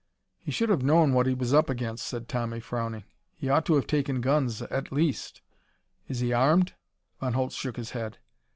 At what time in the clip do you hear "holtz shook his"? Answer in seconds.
7.33-7.91